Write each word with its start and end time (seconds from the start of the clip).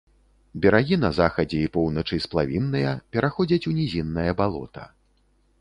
Берагі 0.61 0.97
на 1.03 1.11
захадзе 1.17 1.59
і 1.65 1.69
поўначы 1.75 2.19
сплавінныя, 2.27 2.97
пераходзяць 3.17 3.63
у 3.73 3.77
нізіннае 3.81 4.29
балота. 4.41 4.91